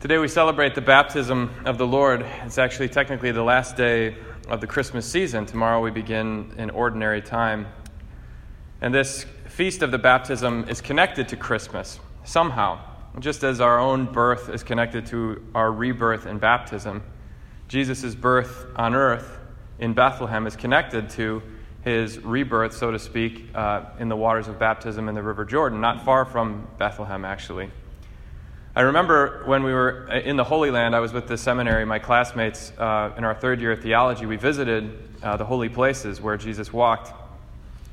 [0.00, 2.24] Today we celebrate the baptism of the Lord.
[2.46, 4.16] It's actually technically the last day
[4.48, 5.44] of the Christmas season.
[5.44, 7.66] Tomorrow we begin in ordinary time.
[8.80, 12.80] And this feast of the baptism is connected to Christmas somehow,
[13.18, 17.02] just as our own birth is connected to our rebirth in baptism.
[17.68, 19.38] Jesus' birth on earth
[19.78, 21.42] in Bethlehem is connected to
[21.84, 25.82] his rebirth, so to speak, uh, in the waters of baptism in the River Jordan,
[25.82, 27.70] not far from Bethlehem, actually.
[28.76, 31.98] I remember when we were in the Holy Land, I was with the seminary, my
[31.98, 34.26] classmates uh, in our third year of theology.
[34.26, 37.12] We visited uh, the holy places where Jesus walked,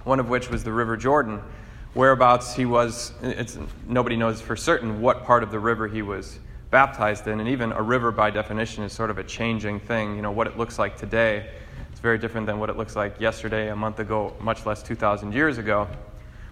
[0.03, 1.41] one of which was the River Jordan,
[1.95, 3.13] whereabouts he was.
[3.23, 3.57] It's,
[3.87, 6.37] nobody knows for certain what part of the river he was
[6.69, 10.15] baptized in, and even a river by definition is sort of a changing thing.
[10.15, 11.49] You know, what it looks like today
[11.91, 15.33] is very different than what it looks like yesterday, a month ago, much less 2,000
[15.33, 15.87] years ago.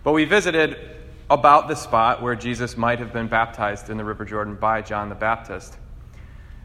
[0.03, 4.25] But we visited about the spot where Jesus might have been baptized in the River
[4.25, 5.75] Jordan by John the Baptist.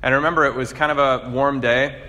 [0.03, 2.03] And I remember it was kind of a warm day.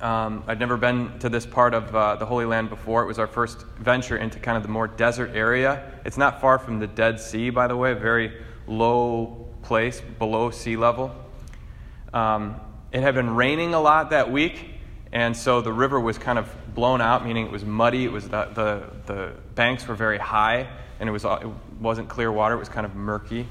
[0.00, 3.02] Um, I'd never been to this part of uh, the Holy Land before.
[3.02, 5.92] It was our first venture into kind of the more desert area.
[6.04, 10.50] It's not far from the Dead Sea, by the way, a very low place below
[10.50, 11.14] sea level.
[12.14, 12.60] Um,
[12.92, 14.77] it had been raining a lot that week,
[15.12, 18.04] and so the river was kind of blown out, meaning it was muddy.
[18.04, 20.68] It was the, the, the banks were very high
[21.00, 21.48] and it, was, it
[21.80, 23.46] wasn't clear water, it was kind of murky.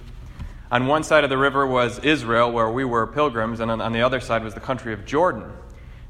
[0.69, 3.93] On one side of the river was Israel, where we were pilgrims, and on, on
[3.93, 5.49] the other side was the country of Jordan.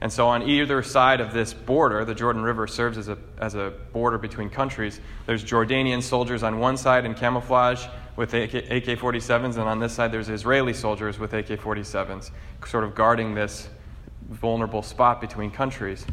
[0.02, 3.56] And so, on either side of this border, the Jordan River serves as a, as
[3.56, 5.00] a border between countries.
[5.26, 10.12] There's Jordanian soldiers on one side in camouflage with AK 47s, and on this side,
[10.12, 12.32] there's Israeli soldiers with AK 47s,
[12.66, 13.70] sort of guarding this
[14.30, 16.06] vulnerable spot between countries.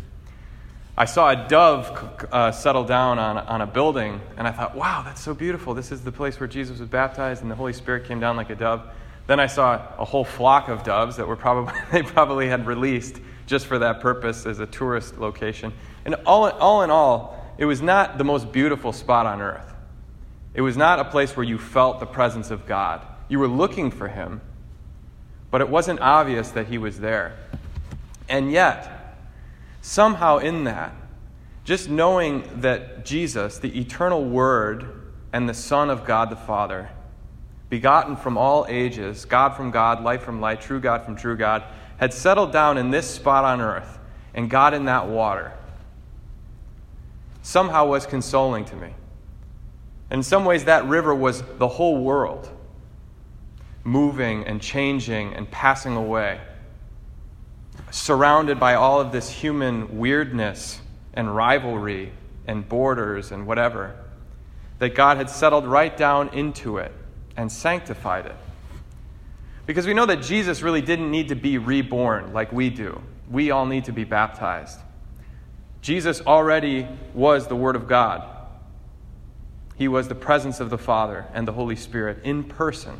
[0.96, 5.02] I saw a dove uh, settle down on, on a building, and I thought, wow,
[5.04, 5.74] that's so beautiful.
[5.74, 8.50] This is the place where Jesus was baptized, and the Holy Spirit came down like
[8.50, 8.82] a dove.
[9.26, 13.20] Then I saw a whole flock of doves that were probably, they probably had released
[13.46, 15.72] just for that purpose as a tourist location.
[16.04, 19.74] And all, all in all, it was not the most beautiful spot on earth.
[20.54, 23.04] It was not a place where you felt the presence of God.
[23.28, 24.40] You were looking for Him,
[25.50, 27.36] but it wasn't obvious that He was there.
[28.28, 29.18] And yet,
[29.82, 30.94] somehow in that,
[31.64, 36.90] just knowing that Jesus, the eternal Word and the Son of God the Father,
[37.70, 41.64] begotten from all ages, God from God, light from light, true God from true God,
[41.96, 43.98] had settled down in this spot on earth
[44.34, 45.52] and God in that water,
[47.42, 48.94] somehow was consoling to me.
[50.10, 52.48] In some ways, that river was the whole world,
[53.84, 56.40] moving and changing and passing away
[57.94, 60.80] surrounded by all of this human weirdness
[61.12, 62.10] and rivalry
[62.44, 63.94] and borders and whatever,
[64.80, 66.90] that God had settled right down into it
[67.36, 68.34] and sanctified it.
[69.64, 73.00] Because we know that Jesus really didn't need to be reborn like we do.
[73.30, 74.80] We all need to be baptized.
[75.80, 78.28] Jesus already was the Word of God.
[79.76, 82.98] He was the presence of the Father and the Holy Spirit in person.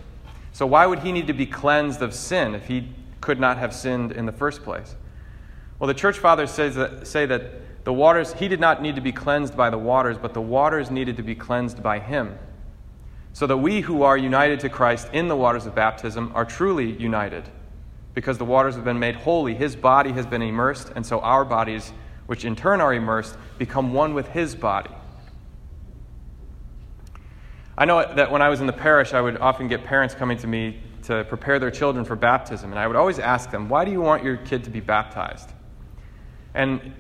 [0.53, 2.89] So, why would he need to be cleansed of sin if he
[3.25, 4.95] could not have sinned in the first place.
[5.79, 9.01] Well, the church fathers says that, say that the waters, he did not need to
[9.01, 12.39] be cleansed by the waters, but the waters needed to be cleansed by him.
[13.33, 16.93] So that we who are united to Christ in the waters of baptism are truly
[16.93, 17.45] united,
[18.13, 19.55] because the waters have been made holy.
[19.55, 21.95] His body has been immersed, and so our bodies,
[22.27, 24.95] which in turn are immersed, become one with his body.
[27.77, 30.37] I know that when I was in the parish, I would often get parents coming
[30.39, 32.71] to me to prepare their children for baptism.
[32.71, 35.51] And I would always ask them, Why do you want your kid to be baptized?
[36.55, 36.93] And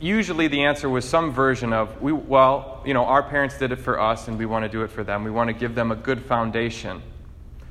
[0.00, 3.76] usually the answer was some version of, we, Well, you know, our parents did it
[3.76, 5.24] for us and we want to do it for them.
[5.24, 7.02] We want to give them a good foundation.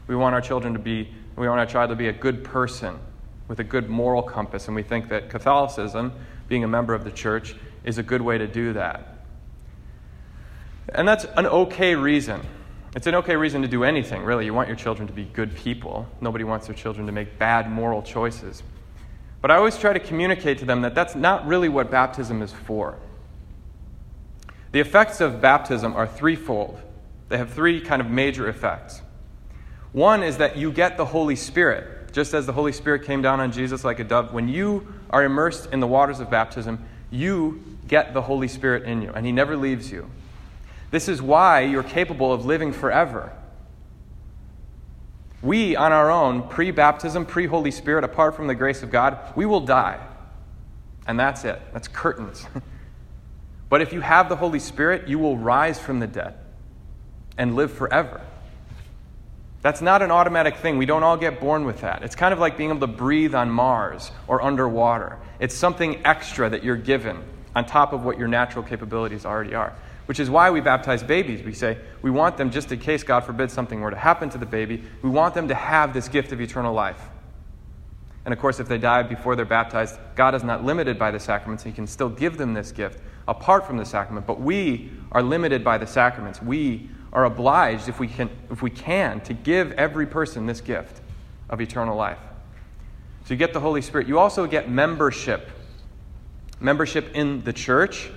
[0.07, 2.99] We want our children to be, we want our child to be a good person
[3.47, 4.67] with a good moral compass.
[4.67, 6.13] And we think that Catholicism,
[6.47, 9.25] being a member of the church, is a good way to do that.
[10.89, 12.41] And that's an okay reason.
[12.95, 14.45] It's an okay reason to do anything, really.
[14.45, 16.07] You want your children to be good people.
[16.21, 18.61] Nobody wants their children to make bad moral choices.
[19.41, 22.51] But I always try to communicate to them that that's not really what baptism is
[22.51, 22.97] for.
[24.71, 26.79] The effects of baptism are threefold,
[27.29, 29.01] they have three kind of major effects.
[29.91, 33.39] One is that you get the Holy Spirit, just as the Holy Spirit came down
[33.39, 34.33] on Jesus like a dove.
[34.33, 39.01] When you are immersed in the waters of baptism, you get the Holy Spirit in
[39.01, 40.09] you, and He never leaves you.
[40.93, 43.33] This is why you're capable of living forever.
[45.41, 49.17] We, on our own, pre baptism, pre Holy Spirit, apart from the grace of God,
[49.35, 49.99] we will die.
[51.07, 51.59] And that's it.
[51.73, 52.45] That's curtains.
[53.69, 56.35] but if you have the Holy Spirit, you will rise from the dead
[57.39, 58.21] and live forever.
[59.63, 60.77] That's not an automatic thing.
[60.77, 62.03] We don't all get born with that.
[62.03, 65.17] It's kind of like being able to breathe on Mars or underwater.
[65.39, 67.23] It's something extra that you're given
[67.55, 69.73] on top of what your natural capabilities already are.
[70.05, 71.43] Which is why we baptize babies.
[71.43, 74.37] We say we want them, just in case, God forbid, something were to happen to
[74.37, 77.01] the baby, we want them to have this gift of eternal life.
[78.25, 81.19] And of course, if they die before they're baptized, God is not limited by the
[81.19, 81.63] sacraments.
[81.63, 84.25] He can still give them this gift apart from the sacrament.
[84.25, 86.41] But we are limited by the sacraments.
[86.41, 91.01] We are obliged, if we can, if we can to give every person this gift
[91.49, 92.19] of eternal life.
[93.25, 94.07] So you get the Holy Spirit.
[94.07, 95.49] You also get membership
[96.63, 98.09] membership in the church,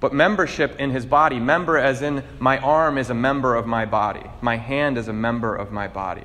[0.00, 1.38] but membership in his body.
[1.38, 5.12] Member, as in my arm is a member of my body, my hand is a
[5.12, 6.24] member of my body.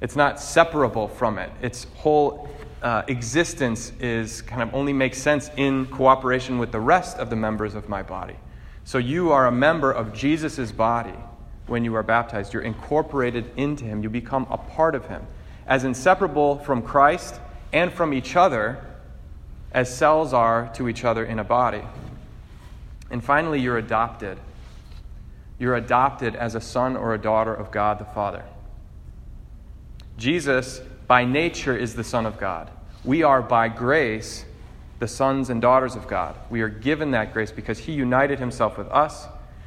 [0.00, 1.50] It's not separable from it.
[1.62, 2.48] Its whole
[2.82, 7.36] uh, existence is kind of only makes sense in cooperation with the rest of the
[7.36, 8.36] members of my body.
[8.84, 11.14] So you are a member of Jesus' body
[11.66, 12.52] when you are baptized.
[12.52, 15.26] You're incorporated into him, you become a part of him.
[15.66, 17.40] As inseparable from Christ
[17.72, 18.84] and from each other
[19.72, 21.82] as cells are to each other in a body.
[23.10, 24.38] And finally, you're adopted.
[25.58, 28.44] You're adopted as a son or a daughter of God the Father.
[30.16, 32.70] Jesus, by nature, is the Son of God.
[33.04, 34.44] We are, by grace,
[34.98, 36.36] the sons and daughters of God.
[36.50, 39.26] We are given that grace because He united Himself with us.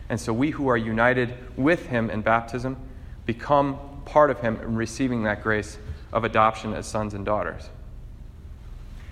[0.09, 2.77] And so we who are united with Him in baptism
[3.25, 5.77] become part of Him in receiving that grace
[6.13, 7.69] of adoption as sons and daughters.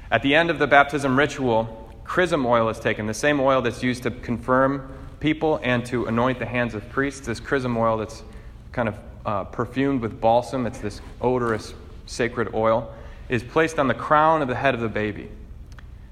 [0.10, 3.84] At the end of the baptism ritual, chrism oil is taken, the same oil that's
[3.84, 7.22] used to confirm people and to anoint the hands of priests.
[7.22, 8.24] This chrism oil that's
[8.72, 11.74] kind of uh, perfumed with balsam, it's this odorous
[12.06, 12.94] sacred oil,
[13.28, 15.30] is placed on the crown of the head of the baby.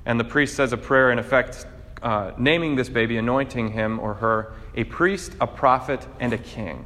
[0.06, 1.66] And the priest says a prayer, in effect,
[2.02, 6.86] uh, naming this baby, anointing him or her a priest, a prophet, and a king.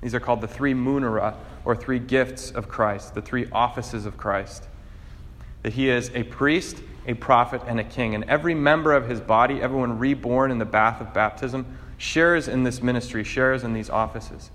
[0.00, 1.34] These are called the three munera,
[1.64, 4.64] or three gifts of Christ, the three offices of Christ.
[5.62, 8.14] That he is a priest, a prophet, and a king.
[8.14, 12.62] And every member of his body, everyone reborn in the bath of baptism, shares in
[12.64, 14.50] this ministry, shares in these offices.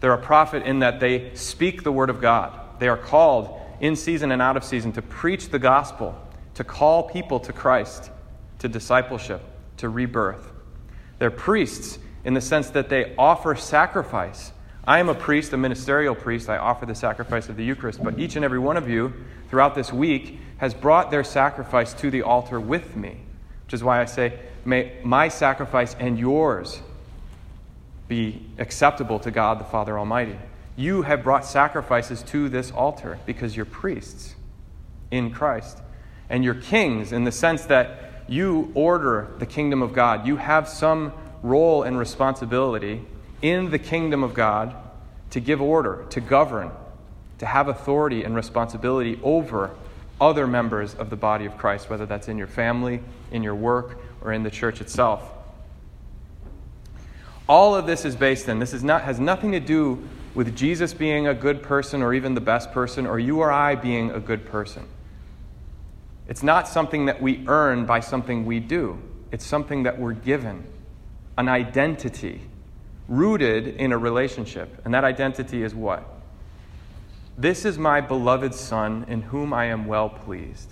[0.00, 2.58] They're a prophet in that they speak the word of God.
[2.78, 6.14] They are called in season and out of season to preach the gospel,
[6.54, 8.10] to call people to Christ,
[8.60, 9.42] to discipleship,
[9.78, 10.52] to rebirth.
[11.18, 14.52] They're priests in the sense that they offer sacrifice.
[14.86, 16.50] I am a priest, a ministerial priest.
[16.50, 18.02] I offer the sacrifice of the Eucharist.
[18.02, 19.14] But each and every one of you
[19.48, 23.16] throughout this week has brought their sacrifice to the altar with me,
[23.64, 26.80] which is why I say, may my sacrifice and yours
[28.08, 30.38] be acceptable to God the Father Almighty.
[30.76, 34.34] You have brought sacrifices to this altar because you're priests
[35.10, 35.78] in Christ.
[36.28, 40.26] And you're kings in the sense that you order the kingdom of God.
[40.26, 43.02] You have some role and responsibility
[43.42, 44.74] in the kingdom of God
[45.30, 46.70] to give order, to govern,
[47.38, 49.74] to have authority and responsibility over
[50.20, 53.00] other members of the body of Christ, whether that's in your family,
[53.30, 55.22] in your work, or in the church itself.
[57.48, 60.02] All of this is based in, this is not, has nothing to do
[60.34, 63.74] with Jesus being a good person or even the best person or you or I
[63.74, 64.86] being a good person.
[66.26, 68.98] It's not something that we earn by something we do,
[69.30, 70.64] it's something that we're given
[71.36, 72.40] an identity
[73.08, 74.80] rooted in a relationship.
[74.84, 76.08] And that identity is what?
[77.36, 80.70] This is my beloved Son in whom I am well pleased.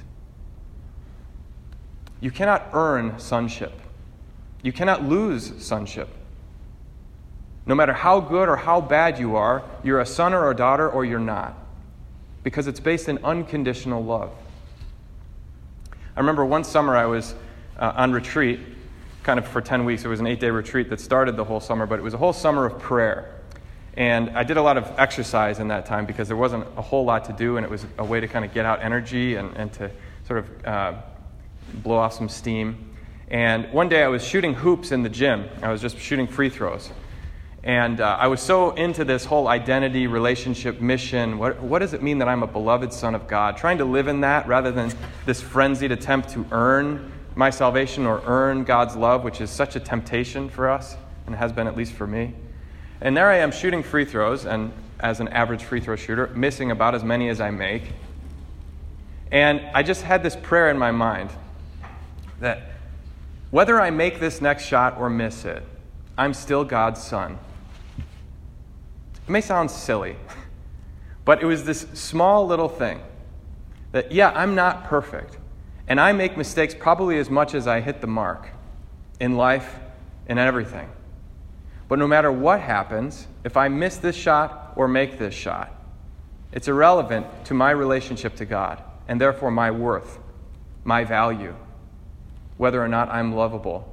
[2.21, 3.73] You cannot earn sonship.
[4.63, 6.09] You cannot lose sonship.
[7.67, 10.89] No matter how good or how bad you are, you're a son or a daughter
[10.89, 11.57] or you're not.
[12.43, 14.33] Because it's based in unconditional love.
[16.17, 17.35] I remember one summer I was
[17.79, 18.61] uh, on retreat,
[19.23, 20.05] kind of for 10 weeks.
[20.05, 22.19] It was an eight day retreat that started the whole summer, but it was a
[22.19, 23.39] whole summer of prayer.
[23.95, 27.05] And I did a lot of exercise in that time because there wasn't a whole
[27.05, 29.55] lot to do, and it was a way to kind of get out energy and,
[29.57, 29.91] and to
[30.27, 30.95] sort of uh,
[31.75, 32.91] blow off some steam.
[33.29, 35.49] And one day I was shooting hoops in the gym.
[35.63, 36.91] I was just shooting free throws.
[37.65, 41.39] And uh, I was so into this whole identity, relationship, mission.
[41.39, 43.57] What, what does it mean that I'm a beloved son of God?
[43.57, 44.93] Trying to live in that rather than
[45.27, 49.81] this frenzied attempt to earn my salvation or earn God's love, which is such a
[49.81, 50.97] temptation for us,
[51.27, 52.35] and has been at least for me.
[53.01, 56.71] And there I am shooting free throws, and as an average free throw shooter, missing
[56.71, 57.83] about as many as I make.
[59.31, 61.31] And I just had this prayer in my mind
[62.41, 62.71] that
[63.51, 65.63] whether I make this next shot or miss it,
[66.17, 67.39] I'm still God's son.
[67.99, 70.17] It may sound silly,
[71.25, 73.01] but it was this small little thing
[73.93, 75.39] that, yeah, I'm not perfect.
[75.89, 78.49] And I make mistakes probably as much as I hit the mark
[79.21, 79.79] in life
[80.27, 80.91] and everything.
[81.89, 85.71] But no matter what happens, if I miss this shot or make this shot,
[86.53, 90.19] it's irrelevant to my relationship to God and therefore my worth,
[90.85, 91.55] my value,
[92.57, 93.89] whether or not I'm lovable.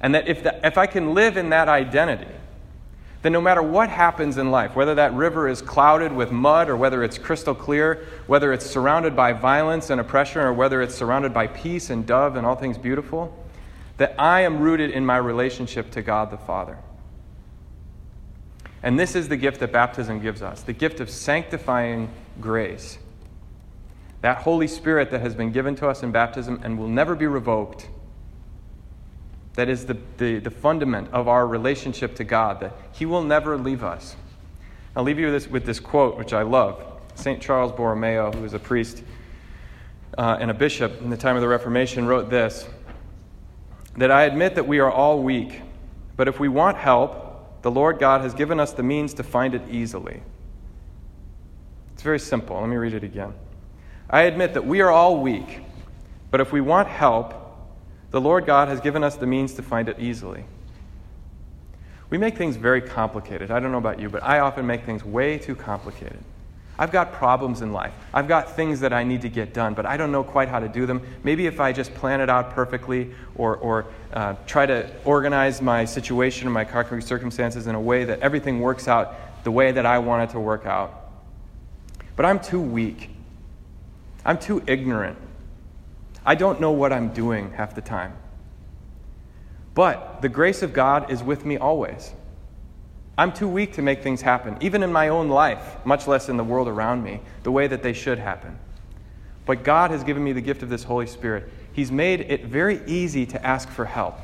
[0.00, 2.32] And that if, the, if I can live in that identity,
[3.24, 6.76] then no matter what happens in life, whether that river is clouded with mud or
[6.76, 11.32] whether it's crystal clear, whether it's surrounded by violence and oppression or whether it's surrounded
[11.32, 13.34] by peace and dove and all things beautiful,
[13.96, 16.76] that I am rooted in my relationship to God the Father.
[18.82, 22.10] And this is the gift that baptism gives us the gift of sanctifying
[22.42, 22.98] grace.
[24.20, 27.26] That Holy Spirit that has been given to us in baptism and will never be
[27.26, 27.88] revoked.
[29.54, 33.56] That is the, the, the fundament of our relationship to God, that He will never
[33.56, 34.16] leave us.
[34.96, 36.82] I'll leave you with this, with this quote, which I love.
[37.14, 37.40] St.
[37.40, 39.02] Charles Borromeo, who was a priest
[40.18, 42.66] uh, and a bishop in the time of the Reformation, wrote this
[43.96, 45.62] that I admit that we are all weak,
[46.16, 49.54] but if we want help, the Lord God has given us the means to find
[49.54, 50.20] it easily.
[51.92, 52.58] It's very simple.
[52.60, 53.34] Let me read it again.
[54.10, 55.60] I admit that we are all weak,
[56.30, 57.43] but if we want help,
[58.14, 60.44] the Lord God has given us the means to find it easily.
[62.10, 63.50] We make things very complicated.
[63.50, 66.20] I don't know about you, but I often make things way too complicated.
[66.78, 67.92] I've got problems in life.
[68.12, 70.60] I've got things that I need to get done, but I don't know quite how
[70.60, 71.04] to do them.
[71.24, 75.84] Maybe if I just plan it out perfectly or, or uh, try to organize my
[75.84, 79.86] situation and my concrete circumstances in a way that everything works out the way that
[79.86, 81.10] I want it to work out.
[82.14, 83.10] But I'm too weak.
[84.24, 85.18] I'm too ignorant.
[86.24, 88.16] I don't know what I'm doing half the time.
[89.74, 92.12] But the grace of God is with me always.
[93.18, 96.36] I'm too weak to make things happen, even in my own life, much less in
[96.36, 98.58] the world around me, the way that they should happen.
[99.46, 101.50] But God has given me the gift of this Holy Spirit.
[101.72, 104.18] He's made it very easy to ask for help.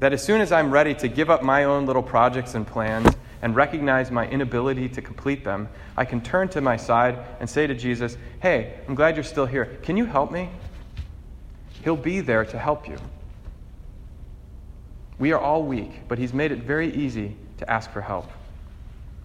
[0.00, 3.08] That as soon as I'm ready to give up my own little projects and plans
[3.42, 7.66] and recognize my inability to complete them, I can turn to my side and say
[7.66, 9.78] to Jesus, Hey, I'm glad you're still here.
[9.82, 10.48] Can you help me?
[11.82, 12.96] He'll be there to help you.
[15.18, 18.30] We are all weak, but He's made it very easy to ask for help.